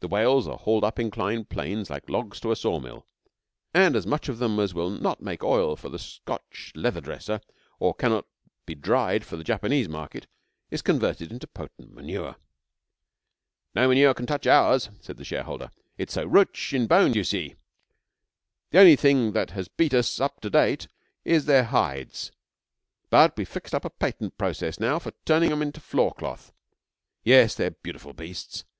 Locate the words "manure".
11.94-12.34, 13.86-14.12